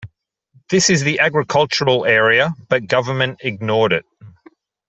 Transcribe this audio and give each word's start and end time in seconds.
This 0.71 0.89
is 0.89 1.03
the 1.03 1.19
agricultural 1.19 2.05
area 2.05 2.55
but 2.69 2.87
Government 2.87 3.39
ignored 3.43 3.93
it. 3.93 4.03